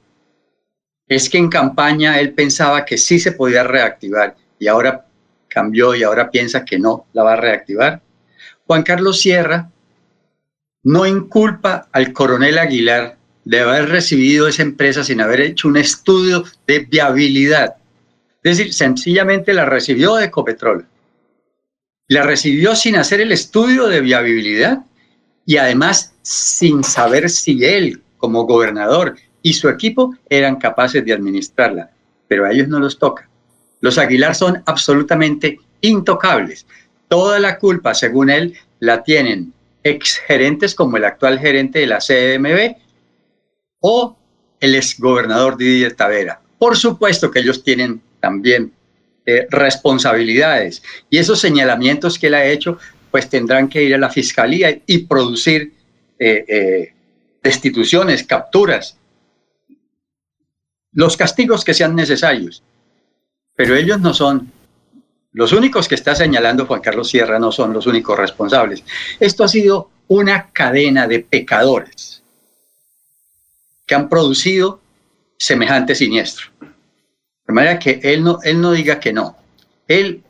Es 1.08 1.30
que 1.30 1.38
en 1.38 1.48
campaña 1.48 2.20
él 2.20 2.34
pensaba 2.34 2.84
que 2.84 2.98
sí 2.98 3.18
se 3.18 3.32
podía 3.32 3.64
reactivar 3.64 4.36
y 4.58 4.66
ahora 4.66 5.06
cambió 5.48 5.94
y 5.94 6.02
ahora 6.02 6.30
piensa 6.30 6.66
que 6.66 6.78
no 6.78 7.06
la 7.14 7.22
va 7.22 7.32
a 7.32 7.36
reactivar. 7.36 8.02
Juan 8.66 8.82
Carlos 8.82 9.22
Sierra 9.22 9.70
no 10.82 11.06
inculpa 11.06 11.88
al 11.92 12.12
coronel 12.12 12.58
Aguilar 12.58 13.16
de 13.46 13.60
haber 13.60 13.88
recibido 13.88 14.48
esa 14.48 14.64
empresa 14.64 15.02
sin 15.02 15.22
haber 15.22 15.40
hecho 15.40 15.68
un 15.68 15.78
estudio 15.78 16.44
de 16.66 16.80
viabilidad. 16.80 17.76
Es 18.42 18.58
decir, 18.58 18.74
sencillamente 18.74 19.54
la 19.54 19.64
recibió 19.64 20.16
de 20.16 20.26
Ecopetrol. 20.26 20.86
La 22.08 22.22
recibió 22.22 22.76
sin 22.76 22.96
hacer 22.96 23.20
el 23.20 23.32
estudio 23.32 23.88
de 23.88 24.00
viabilidad 24.00 24.84
y 25.44 25.56
además 25.56 26.14
sin 26.22 26.84
saber 26.84 27.28
si 27.30 27.64
él, 27.64 28.02
como 28.18 28.44
gobernador 28.44 29.16
y 29.42 29.54
su 29.54 29.68
equipo, 29.68 30.16
eran 30.28 30.56
capaces 30.56 31.04
de 31.04 31.12
administrarla. 31.12 31.90
Pero 32.28 32.46
a 32.46 32.52
ellos 32.52 32.68
no 32.68 32.78
los 32.78 32.98
toca. 32.98 33.28
Los 33.80 33.98
Aguilar 33.98 34.34
son 34.34 34.62
absolutamente 34.66 35.60
intocables. 35.80 36.66
Toda 37.08 37.38
la 37.38 37.58
culpa, 37.58 37.94
según 37.94 38.30
él, 38.30 38.54
la 38.80 39.02
tienen 39.02 39.52
exgerentes 39.82 40.74
como 40.74 40.96
el 40.96 41.04
actual 41.04 41.38
gerente 41.38 41.80
de 41.80 41.86
la 41.86 41.98
CDMB 41.98 42.76
o 43.80 44.16
el 44.60 44.74
exgobernador 44.74 45.56
Didier 45.56 45.94
Tavera. 45.94 46.40
Por 46.58 46.76
supuesto 46.76 47.30
que 47.30 47.40
ellos 47.40 47.62
tienen 47.62 48.00
también 48.20 48.72
eh, 49.26 49.46
responsabilidades 49.50 50.82
y 51.10 51.18
esos 51.18 51.40
señalamientos 51.40 52.18
que 52.18 52.28
él 52.28 52.34
ha 52.34 52.46
hecho 52.46 52.78
pues 53.10 53.28
tendrán 53.28 53.68
que 53.68 53.82
ir 53.82 53.94
a 53.94 53.98
la 53.98 54.08
fiscalía 54.08 54.80
y 54.86 54.98
producir 54.98 55.72
eh, 56.18 56.44
eh, 56.46 56.92
destituciones, 57.42 58.24
capturas, 58.24 58.96
los 60.92 61.16
castigos 61.16 61.64
que 61.64 61.74
sean 61.74 61.94
necesarios. 61.94 62.62
Pero 63.54 63.74
ellos 63.74 64.00
no 64.00 64.14
son 64.14 64.52
los 65.32 65.52
únicos 65.52 65.88
que 65.88 65.94
está 65.94 66.14
señalando 66.14 66.66
Juan 66.66 66.80
Carlos 66.80 67.10
Sierra 67.10 67.38
no 67.38 67.52
son 67.52 67.72
los 67.72 67.86
únicos 67.86 68.18
responsables. 68.18 68.82
Esto 69.20 69.44
ha 69.44 69.48
sido 69.48 69.90
una 70.08 70.50
cadena 70.50 71.06
de 71.06 71.20
pecadores 71.20 72.22
que 73.86 73.94
han 73.94 74.08
producido 74.08 74.80
semejante 75.36 75.94
siniestro. 75.94 76.46
De 77.46 77.52
manera 77.52 77.78
que 77.78 78.00
él 78.02 78.24
no, 78.24 78.38
él 78.42 78.60
no 78.60 78.72
diga 78.72 78.98
que 79.00 79.12
no. 79.12 79.36
El 79.86 80.22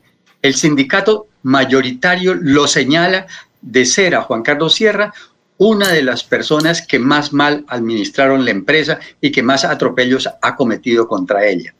sindicato 0.53 1.27
mayoritario 1.43 2.35
lo 2.35 2.67
señala 2.67 3.27
de 3.61 3.85
ser 3.85 4.15
a 4.15 4.21
Juan 4.21 4.43
Carlos 4.43 4.75
Sierra 4.75 5.13
una 5.57 5.91
de 5.91 6.03
las 6.03 6.23
personas 6.23 6.85
que 6.85 6.99
más 6.99 7.33
mal 7.33 7.65
administraron 7.67 8.45
la 8.45 8.51
empresa 8.51 8.99
y 9.19 9.31
que 9.31 9.41
más 9.41 9.65
atropellos 9.65 10.29
ha 10.41 10.55
cometido 10.55 11.07
contra 11.07 11.45
ella. 11.45 11.73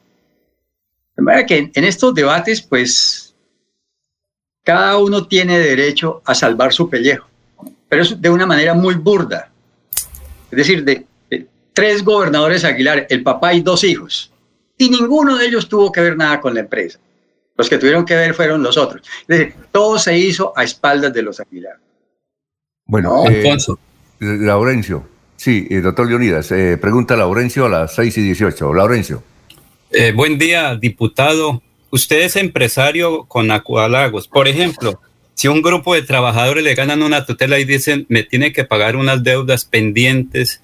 De 1.16 1.22
manera 1.22 1.46
que 1.46 1.70
en 1.72 1.84
estos 1.84 2.14
debates, 2.14 2.60
pues, 2.62 3.34
cada 4.64 4.98
uno 4.98 5.26
tiene 5.26 5.58
derecho 5.58 6.22
a 6.24 6.34
salvar 6.34 6.72
su 6.72 6.90
pellejo, 6.90 7.28
pero 7.88 8.02
es 8.02 8.20
de 8.20 8.30
una 8.30 8.46
manera 8.46 8.74
muy 8.74 8.96
burda. 8.96 9.50
Es 10.50 10.56
decir, 10.58 10.84
de, 10.84 11.06
tres 11.72 12.04
gobernadores 12.04 12.64
Aguilar, 12.64 13.06
el 13.08 13.22
papá 13.22 13.54
y 13.54 13.60
dos 13.60 13.84
hijos, 13.84 14.32
y 14.78 14.88
ninguno 14.88 15.36
de 15.36 15.46
ellos 15.46 15.68
tuvo 15.68 15.92
que 15.92 16.00
ver 16.00 16.16
nada 16.16 16.40
con 16.40 16.54
la 16.54 16.60
empresa. 16.60 16.98
Los 17.56 17.68
que 17.68 17.76
tuvieron 17.76 18.06
que 18.06 18.14
ver 18.14 18.34
fueron 18.34 18.62
los 18.62 18.76
otros. 18.76 19.02
Es 19.22 19.26
decir, 19.26 19.54
todo 19.72 19.98
se 19.98 20.16
hizo 20.16 20.52
a 20.56 20.62
espaldas 20.62 21.12
de 21.12 21.22
los 21.22 21.40
Aguilar. 21.40 21.76
Bueno, 22.86 23.24
eh, 23.28 23.56
Laurencio. 24.20 25.06
Sí, 25.36 25.66
eh, 25.70 25.80
doctor 25.80 26.08
Leonidas, 26.08 26.50
eh, 26.50 26.78
pregunta 26.80 27.16
Laurencio 27.16 27.66
a 27.66 27.68
las 27.68 27.94
6 27.94 28.18
y 28.18 28.22
18. 28.22 28.74
Laurencio. 28.74 29.22
Eh, 29.90 30.12
buen 30.12 30.38
día, 30.38 30.74
diputado. 30.76 31.62
Usted 31.90 32.22
es 32.22 32.36
empresario 32.36 33.24
con 33.24 33.50
Acualagos. 33.50 34.28
Por 34.28 34.48
ejemplo, 34.48 35.00
si 35.34 35.48
un 35.48 35.62
grupo 35.62 35.94
de 35.94 36.02
trabajadores 36.02 36.64
le 36.64 36.74
ganan 36.74 37.02
una 37.02 37.24
tutela 37.24 37.58
y 37.58 37.64
dicen, 37.64 38.04
me 38.08 38.24
tiene 38.24 38.52
que 38.52 38.64
pagar 38.64 38.96
unas 38.96 39.22
deudas 39.22 39.64
pendientes, 39.64 40.60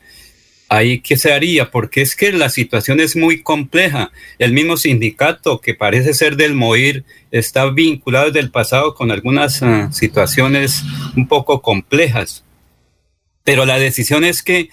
ahí 0.77 1.01
qué 1.01 1.17
se 1.17 1.33
haría? 1.33 1.71
Porque 1.71 2.03
es 2.03 2.17
que 2.17 2.33
la 2.33 2.49
situación 2.49 3.01
es 3.01 3.17
muy 3.17 3.43
compleja. 3.43 4.11
El 4.39 4.53
mismo 4.53 4.77
sindicato 4.77 5.61
que 5.61 5.75
parece 5.75 6.15
ser 6.15 6.37
del 6.37 6.55
MOIR 6.55 7.05
está 7.31 7.67
vinculado 7.71 8.27
desde 8.27 8.41
el 8.41 8.51
pasado 8.51 8.95
con 8.95 9.11
algunas 9.11 9.63
ah, 9.63 9.91
situaciones 9.93 10.83
un 11.17 11.29
poco 11.29 11.63
complejas. 11.63 12.45
Pero 13.45 13.67
la 13.67 13.79
decisión 13.79 14.25
es 14.25 14.43
que 14.43 14.71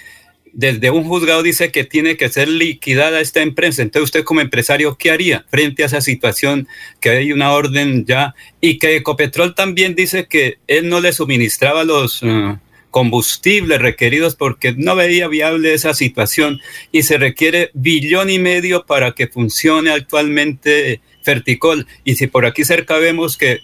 desde 0.53 0.89
un 0.89 1.05
juzgado 1.05 1.43
dice 1.43 1.71
que 1.71 1.83
tiene 1.83 2.17
que 2.17 2.29
ser 2.29 2.47
liquidada 2.47 3.21
esta 3.21 3.41
empresa. 3.41 3.81
Entonces 3.81 4.05
usted 4.05 4.23
como 4.23 4.41
empresario, 4.41 4.97
¿qué 4.97 5.11
haría 5.11 5.45
frente 5.49 5.83
a 5.83 5.85
esa 5.85 6.01
situación 6.01 6.67
que 6.99 7.09
hay 7.09 7.31
una 7.31 7.51
orden 7.51 8.05
ya 8.05 8.35
y 8.59 8.77
que 8.77 8.95
Ecopetrol 8.97 9.55
también 9.55 9.95
dice 9.95 10.27
que 10.27 10.57
él 10.67 10.89
no 10.89 10.99
le 10.99 11.13
suministraba 11.13 11.83
los 11.83 12.21
uh, 12.23 12.57
combustibles 12.91 13.81
requeridos 13.81 14.35
porque 14.35 14.73
no 14.77 14.95
veía 14.95 15.27
viable 15.27 15.73
esa 15.73 15.93
situación 15.95 16.59
y 16.91 17.03
se 17.03 17.17
requiere 17.17 17.71
billón 17.73 18.29
y 18.29 18.37
medio 18.37 18.85
para 18.85 19.13
que 19.13 19.27
funcione 19.27 19.89
actualmente 19.89 21.01
Ferticol. 21.23 21.87
Y 22.03 22.15
si 22.15 22.27
por 22.27 22.45
aquí 22.45 22.63
cerca 22.63 22.97
vemos 22.97 23.37
que... 23.37 23.59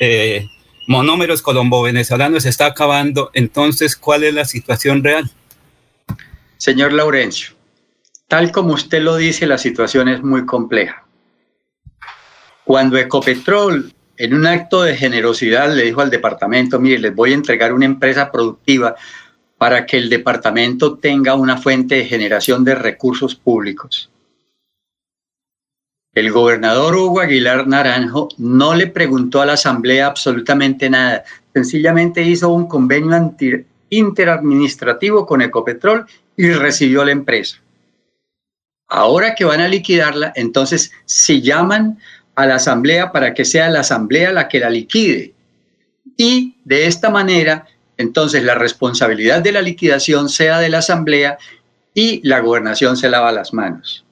Eh, 0.00 0.46
monómeros 0.90 1.40
colombo-venezolanos 1.40 2.42
se 2.42 2.48
está 2.48 2.66
acabando, 2.66 3.30
entonces, 3.32 3.94
¿cuál 3.94 4.24
es 4.24 4.34
la 4.34 4.44
situación 4.44 5.04
real? 5.04 5.30
Señor 6.56 6.92
Laurencio, 6.92 7.52
tal 8.26 8.50
como 8.50 8.74
usted 8.74 9.00
lo 9.00 9.14
dice, 9.14 9.46
la 9.46 9.56
situación 9.56 10.08
es 10.08 10.20
muy 10.20 10.44
compleja. 10.46 11.04
Cuando 12.64 12.98
Ecopetrol, 12.98 13.94
en 14.20 14.34
un 14.34 14.46
acto 14.46 14.82
de 14.82 14.94
generosidad, 14.98 15.74
le 15.74 15.84
dijo 15.84 16.02
al 16.02 16.10
departamento, 16.10 16.78
mire, 16.78 16.98
les 16.98 17.14
voy 17.14 17.30
a 17.30 17.36
entregar 17.36 17.72
una 17.72 17.86
empresa 17.86 18.30
productiva 18.30 18.94
para 19.56 19.86
que 19.86 19.96
el 19.96 20.10
departamento 20.10 20.98
tenga 20.98 21.34
una 21.34 21.56
fuente 21.56 21.94
de 21.94 22.04
generación 22.04 22.62
de 22.62 22.74
recursos 22.74 23.34
públicos. 23.34 24.10
El 26.12 26.30
gobernador 26.32 26.96
Hugo 26.96 27.20
Aguilar 27.20 27.66
Naranjo 27.66 28.28
no 28.36 28.74
le 28.74 28.88
preguntó 28.88 29.40
a 29.40 29.46
la 29.46 29.54
asamblea 29.54 30.08
absolutamente 30.08 30.90
nada, 30.90 31.24
sencillamente 31.54 32.20
hizo 32.20 32.50
un 32.50 32.66
convenio 32.66 33.34
interadministrativo 33.88 35.24
con 35.24 35.40
Ecopetrol 35.40 36.04
y 36.36 36.50
recibió 36.50 37.06
la 37.06 37.12
empresa. 37.12 37.56
Ahora 38.86 39.34
que 39.34 39.46
van 39.46 39.62
a 39.62 39.68
liquidarla, 39.68 40.30
entonces 40.36 40.92
si 41.06 41.40
llaman 41.40 41.98
a 42.42 42.46
la 42.46 42.56
asamblea 42.56 43.12
para 43.12 43.34
que 43.34 43.44
sea 43.44 43.68
la 43.68 43.80
asamblea 43.80 44.32
la 44.32 44.48
que 44.48 44.60
la 44.60 44.70
liquide. 44.70 45.34
Y 46.16 46.56
de 46.64 46.86
esta 46.86 47.10
manera, 47.10 47.66
entonces 47.96 48.42
la 48.42 48.54
responsabilidad 48.54 49.42
de 49.42 49.52
la 49.52 49.62
liquidación 49.62 50.28
sea 50.28 50.58
de 50.58 50.68
la 50.68 50.78
asamblea 50.78 51.38
y 51.94 52.26
la 52.26 52.40
gobernación 52.40 52.96
se 52.96 53.10
lava 53.10 53.32
las 53.32 53.52
manos. 53.52 54.04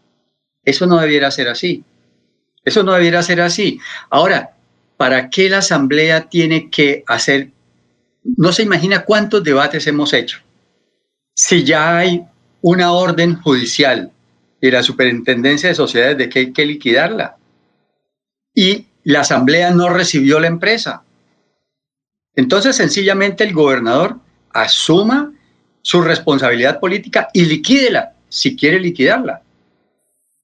Eso 0.64 0.86
no 0.86 0.98
debiera 0.98 1.30
ser 1.30 1.48
así. 1.48 1.84
Eso 2.64 2.82
no 2.82 2.92
debiera 2.92 3.22
ser 3.22 3.40
así. 3.40 3.80
Ahora, 4.10 4.50
¿para 4.96 5.30
qué 5.30 5.48
la 5.48 5.58
asamblea 5.58 6.28
tiene 6.28 6.70
que 6.70 7.04
hacer? 7.06 7.50
No 8.36 8.52
se 8.52 8.62
imagina 8.62 9.04
cuántos 9.04 9.42
debates 9.42 9.86
hemos 9.86 10.12
hecho 10.12 10.38
si 11.38 11.62
ya 11.62 11.96
hay 11.96 12.26
una 12.62 12.90
orden 12.90 13.40
judicial 13.40 14.10
de 14.60 14.72
la 14.72 14.82
Superintendencia 14.82 15.68
de 15.68 15.76
Sociedades 15.76 16.18
de 16.18 16.28
que 16.28 16.40
hay 16.40 16.52
que 16.52 16.66
liquidarla 16.66 17.37
y 18.58 18.86
la 19.04 19.20
Asamblea 19.20 19.70
no 19.70 19.88
recibió 19.88 20.40
la 20.40 20.48
empresa. 20.48 21.04
Entonces, 22.34 22.74
sencillamente 22.74 23.44
el 23.44 23.52
gobernador 23.52 24.16
asuma 24.52 25.32
su 25.80 26.02
responsabilidad 26.02 26.80
política 26.80 27.28
y 27.32 27.44
liquídela 27.44 28.14
si 28.28 28.56
quiere 28.56 28.80
liquidarla 28.80 29.42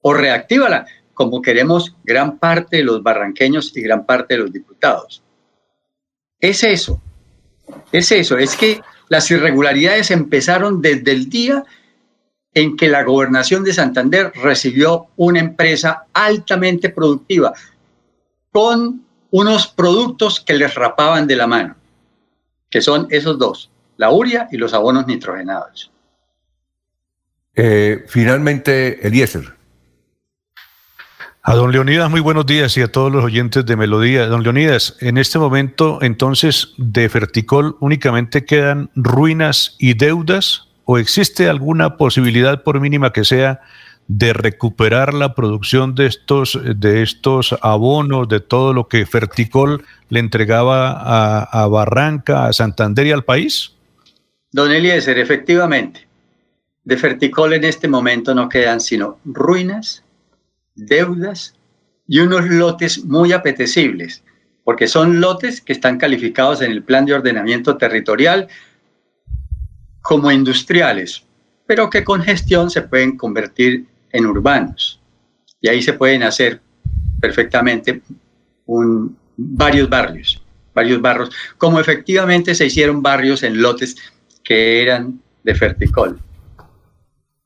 o 0.01 0.13
reactívala 0.13 0.85
como 1.13 1.41
queremos 1.41 1.93
gran 2.05 2.37
parte 2.37 2.77
de 2.77 2.83
los 2.85 3.03
barranqueños 3.03 3.75
y 3.75 3.81
gran 3.81 4.05
parte 4.05 4.35
de 4.35 4.43
los 4.43 4.53
diputados. 4.53 5.21
Es 6.39 6.63
eso, 6.63 7.01
es 7.91 8.13
eso, 8.13 8.37
es 8.37 8.55
que 8.55 8.79
las 9.09 9.29
irregularidades 9.29 10.09
empezaron 10.11 10.81
desde 10.81 11.11
el 11.11 11.29
día 11.29 11.65
en 12.53 12.77
que 12.77 12.87
la 12.87 13.03
gobernación 13.03 13.65
de 13.65 13.73
Santander 13.73 14.31
recibió 14.35 15.07
una 15.17 15.41
empresa 15.41 16.05
altamente 16.13 16.87
productiva 16.87 17.53
con 18.55 19.01
unos 19.31 19.67
productos 19.67 20.39
que 20.39 20.53
les 20.53 20.75
rapaban 20.75 21.27
de 21.27 21.35
la 21.35 21.45
mano, 21.45 21.75
que 22.69 22.81
son 22.81 23.05
esos 23.09 23.37
dos, 23.37 23.69
la 23.97 24.11
uria 24.11 24.47
y 24.49 24.55
los 24.55 24.73
abonos 24.73 25.07
nitrogenados. 25.07 25.91
Eh, 27.53 28.05
finalmente, 28.07 29.05
Eliezer. 29.05 29.55
A 31.43 31.53
don 31.53 31.73
Leonidas, 31.73 32.09
muy 32.09 32.21
buenos 32.21 32.45
días 32.45 32.77
y 32.77 32.81
a 32.81 32.89
todos 32.89 33.11
los 33.11 33.25
oyentes 33.25 33.65
de 33.65 33.75
Melodía. 33.75 34.27
Don 34.27 34.41
Leonidas, 34.41 34.95
en 35.01 35.17
este 35.17 35.37
momento, 35.37 35.99
entonces, 36.01 36.69
de 36.77 37.09
Ferticol 37.09 37.75
únicamente 37.81 38.45
quedan 38.45 38.89
ruinas 38.95 39.75
y 39.79 39.95
deudas 39.95 40.69
o 40.85 40.97
existe 40.97 41.49
alguna 41.49 41.97
posibilidad, 41.97 42.63
por 42.63 42.79
mínima 42.79 43.11
que 43.11 43.25
sea, 43.25 43.59
de 44.07 44.33
recuperar 44.33 45.13
la 45.13 45.33
producción 45.33 45.95
de 45.95 46.05
estos, 46.05 46.59
de 46.63 47.01
estos 47.01 47.55
abonos, 47.61 48.27
de 48.27 48.39
todo 48.39 48.73
lo 48.73 48.87
que 48.87 49.05
Ferticol 49.05 49.83
le 50.09 50.19
entregaba 50.19 50.91
a, 50.91 51.43
a 51.43 51.67
Barranca, 51.67 52.45
a 52.45 52.53
Santander 52.53 53.07
y 53.07 53.11
al 53.11 53.23
país? 53.23 53.73
Don 54.51 54.71
Eliezer, 54.71 55.17
efectivamente, 55.17 56.07
de 56.83 56.97
Ferticol 56.97 57.53
en 57.53 57.63
este 57.63 57.87
momento 57.87 58.35
no 58.35 58.47
quedan 58.47 58.79
sino 58.79 59.19
ruinas 59.25 60.03
deudas 60.75 61.55
y 62.07 62.19
unos 62.19 62.45
lotes 62.45 63.03
muy 63.03 63.33
apetecibles, 63.33 64.23
porque 64.63 64.87
son 64.87 65.19
lotes 65.19 65.61
que 65.61 65.73
están 65.73 65.97
calificados 65.97 66.61
en 66.61 66.71
el 66.71 66.83
plan 66.83 67.05
de 67.05 67.13
ordenamiento 67.13 67.77
territorial 67.77 68.47
como 70.01 70.31
industriales, 70.31 71.23
pero 71.65 71.89
que 71.89 72.03
con 72.03 72.21
gestión 72.21 72.69
se 72.69 72.83
pueden 72.83 73.17
convertir 73.17 73.87
en 74.15 74.25
urbanos. 74.25 74.99
Y 75.61 75.69
ahí 75.69 75.81
se 75.81 75.93
pueden 75.93 76.23
hacer 76.23 76.61
perfectamente 77.19 78.01
un, 78.65 79.17
varios 79.35 79.89
barrios, 79.89 80.41
varios 80.73 81.01
barrios, 81.01 81.31
como 81.57 81.79
efectivamente 81.79 82.55
se 82.55 82.65
hicieron 82.65 83.01
barrios 83.01 83.43
en 83.43 83.61
lotes 83.61 83.95
que 84.43 84.81
eran 84.81 85.19
de 85.43 85.55
Ferticol. 85.55 86.19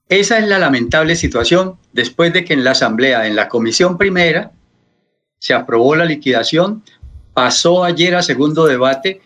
Esa 0.08 0.40
es 0.40 0.48
la 0.48 0.60
lamentable 0.60 1.16
situación 1.16 1.78
después 1.94 2.34
de 2.34 2.44
que 2.44 2.54
en 2.54 2.64
la 2.64 2.72
Asamblea, 2.72 3.28
en 3.28 3.36
la 3.36 3.48
Comisión 3.48 3.98
Primera, 3.98 4.52
se 5.40 5.54
aprobó 5.54 5.96
la 5.96 6.06
liquidación, 6.06 6.84
pasó 7.34 7.84
ayer 7.84 8.16
a 8.16 8.22
segundo 8.22 8.66
debate 8.66 9.22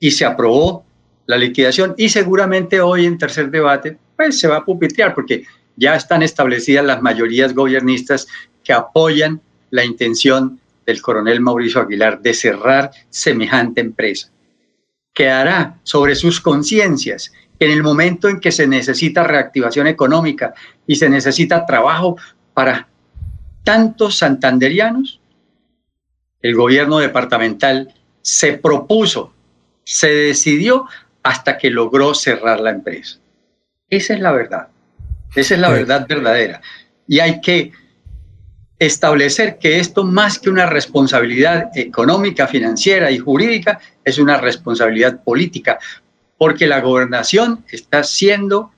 y 0.00 0.10
se 0.10 0.24
aprobó 0.24 0.84
la 1.26 1.36
liquidación 1.36 1.94
y 1.96 2.08
seguramente 2.08 2.80
hoy 2.80 3.06
en 3.06 3.18
tercer 3.18 3.50
debate 3.50 3.96
pues 4.16 4.38
se 4.38 4.48
va 4.48 4.56
a 4.58 4.64
pupitear 4.64 5.14
porque 5.14 5.44
ya 5.76 5.96
están 5.96 6.22
establecidas 6.22 6.84
las 6.84 7.02
mayorías 7.02 7.54
gobiernistas 7.54 8.26
que 8.64 8.72
apoyan 8.72 9.40
la 9.70 9.84
intención 9.84 10.60
del 10.86 11.00
coronel 11.00 11.40
Mauricio 11.40 11.80
Aguilar 11.80 12.20
de 12.20 12.34
cerrar 12.34 12.90
semejante 13.10 13.80
empresa. 13.80 14.30
Quedará 15.14 15.78
sobre 15.82 16.14
sus 16.14 16.40
conciencias 16.40 17.32
en 17.58 17.70
el 17.70 17.82
momento 17.82 18.28
en 18.28 18.40
que 18.40 18.50
se 18.50 18.66
necesita 18.66 19.22
reactivación 19.22 19.86
económica 19.86 20.54
y 20.86 20.96
se 20.96 21.08
necesita 21.08 21.64
trabajo 21.64 22.16
para 22.54 22.88
tantos 23.62 24.18
santanderianos, 24.18 25.20
el 26.40 26.56
gobierno 26.56 26.98
departamental 26.98 27.94
se 28.20 28.54
propuso, 28.54 29.32
se 29.84 30.08
decidió 30.08 30.86
hasta 31.22 31.56
que 31.56 31.70
logró 31.70 32.14
cerrar 32.14 32.60
la 32.60 32.70
empresa. 32.70 33.20
Esa 33.88 34.14
es 34.14 34.20
la 34.20 34.32
verdad. 34.32 34.68
Esa 35.34 35.54
es 35.54 35.60
la 35.60 35.70
verdad 35.70 36.06
verdadera. 36.08 36.60
Y 37.06 37.20
hay 37.20 37.40
que 37.40 37.72
establecer 38.78 39.58
que 39.58 39.78
esto 39.78 40.04
más 40.04 40.38
que 40.38 40.50
una 40.50 40.66
responsabilidad 40.66 41.70
económica, 41.74 42.48
financiera 42.48 43.10
y 43.10 43.18
jurídica, 43.18 43.80
es 44.04 44.18
una 44.18 44.38
responsabilidad 44.38 45.22
política, 45.22 45.78
porque 46.36 46.66
la 46.66 46.80
gobernación 46.80 47.64
está 47.70 48.02
siendo 48.02 48.72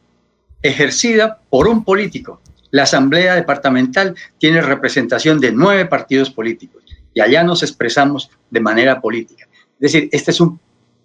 ejercida 0.62 1.40
por 1.48 1.68
un 1.68 1.84
político. 1.84 2.40
La 2.70 2.82
Asamblea 2.82 3.34
Departamental 3.34 4.14
tiene 4.38 4.60
representación 4.60 5.40
de 5.40 5.52
nueve 5.52 5.86
partidos 5.86 6.30
políticos 6.30 6.84
y 7.14 7.20
allá 7.20 7.42
nos 7.44 7.62
expresamos 7.62 8.30
de 8.50 8.60
manera 8.60 9.00
política. 9.00 9.46
Es 9.80 9.92
decir, 9.92 10.08
este 10.12 10.32
es 10.32 10.40
un, 10.40 10.60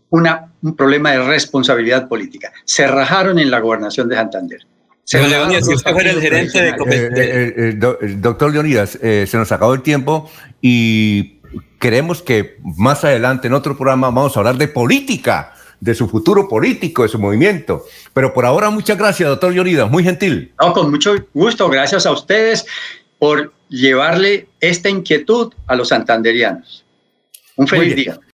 un 0.09 0.75
problema 0.75 1.11
de 1.11 1.23
responsabilidad 1.23 2.07
política. 2.07 2.51
Se 2.65 2.87
rajaron 2.87 3.39
en 3.39 3.51
la 3.51 3.59
gobernación 3.59 4.09
de 4.09 4.15
Santander. 4.15 4.65
Leonidas, 5.13 5.65
si 5.65 5.73
usted 5.73 5.91
fuera 5.91 6.11
el 6.11 6.21
gerente 6.21 6.61
de... 6.61 6.69
Eh, 6.69 7.09
eh, 7.15 7.79
eh, 8.01 8.15
doctor 8.17 8.51
Leonidas, 8.51 8.91
se 8.91 9.29
nos 9.33 9.51
acabó 9.51 9.73
el 9.73 9.81
tiempo 9.81 10.29
y 10.61 11.39
queremos 11.79 12.21
que 12.21 12.57
más 12.77 13.03
adelante 13.03 13.47
en 13.47 13.53
otro 13.53 13.75
programa 13.75 14.07
vamos 14.07 14.35
a 14.35 14.39
hablar 14.39 14.57
de 14.57 14.67
política 14.67 15.53
de 15.79 15.95
su 15.95 16.09
futuro 16.09 16.47
político, 16.47 17.03
de 17.03 17.09
su 17.09 17.17
movimiento. 17.17 17.85
Pero 18.13 18.33
por 18.33 18.45
ahora, 18.45 18.69
muchas 18.69 18.97
gracias, 18.97 19.29
doctor 19.29 19.53
Lloridas, 19.53 19.89
muy 19.89 20.03
gentil. 20.03 20.53
No, 20.59 20.73
con 20.73 20.91
mucho 20.91 21.15
gusto, 21.33 21.69
gracias 21.69 22.05
a 22.05 22.11
ustedes 22.11 22.65
por 23.17 23.53
llevarle 23.69 24.47
esta 24.59 24.89
inquietud 24.89 25.53
a 25.67 25.75
los 25.75 25.89
santanderianos. 25.89 26.83
Un 27.55 27.67
feliz 27.67 27.95
día. 27.95 28.19